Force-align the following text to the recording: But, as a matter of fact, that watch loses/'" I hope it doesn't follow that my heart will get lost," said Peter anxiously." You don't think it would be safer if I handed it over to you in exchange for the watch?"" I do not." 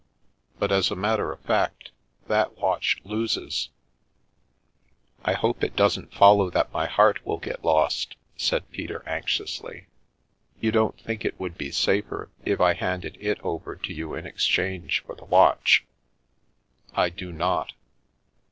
But, 0.57 0.71
as 0.71 0.89
a 0.89 0.95
matter 0.95 1.31
of 1.31 1.41
fact, 1.41 1.91
that 2.25 2.57
watch 2.57 2.97
loses/'" 3.05 3.67
I 5.23 5.33
hope 5.33 5.63
it 5.63 5.75
doesn't 5.75 6.11
follow 6.11 6.49
that 6.49 6.73
my 6.73 6.87
heart 6.87 7.23
will 7.23 7.37
get 7.37 7.63
lost," 7.63 8.15
said 8.35 8.71
Peter 8.71 9.03
anxiously." 9.07 9.85
You 10.59 10.71
don't 10.71 10.99
think 10.99 11.23
it 11.23 11.39
would 11.39 11.55
be 11.55 11.69
safer 11.69 12.31
if 12.43 12.59
I 12.59 12.73
handed 12.73 13.15
it 13.19 13.39
over 13.41 13.75
to 13.75 13.93
you 13.93 14.15
in 14.15 14.25
exchange 14.25 15.03
for 15.05 15.13
the 15.15 15.25
watch?"" 15.25 15.85
I 16.95 17.09
do 17.11 17.31
not." 17.31 17.73